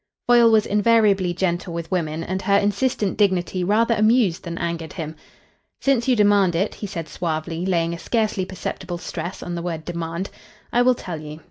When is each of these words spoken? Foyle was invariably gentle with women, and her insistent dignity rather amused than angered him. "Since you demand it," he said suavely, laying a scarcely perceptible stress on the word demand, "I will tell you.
Foyle 0.25 0.49
was 0.49 0.65
invariably 0.65 1.31
gentle 1.31 1.75
with 1.75 1.91
women, 1.91 2.23
and 2.23 2.41
her 2.41 2.57
insistent 2.57 3.19
dignity 3.19 3.63
rather 3.63 3.93
amused 3.93 4.41
than 4.43 4.57
angered 4.57 4.93
him. 4.93 5.15
"Since 5.79 6.07
you 6.07 6.15
demand 6.15 6.55
it," 6.55 6.73
he 6.73 6.87
said 6.87 7.07
suavely, 7.07 7.67
laying 7.67 7.93
a 7.93 7.99
scarcely 7.99 8.43
perceptible 8.43 8.97
stress 8.97 9.43
on 9.43 9.53
the 9.53 9.61
word 9.61 9.85
demand, 9.85 10.31
"I 10.73 10.81
will 10.81 10.95
tell 10.95 11.21
you. 11.21 11.39